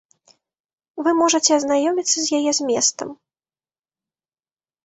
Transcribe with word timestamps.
Вы 1.07 1.11
можаце 1.19 1.51
азнаёміцца 1.59 2.15
з 2.19 2.27
яе 2.39 2.51
зместам. 2.61 3.09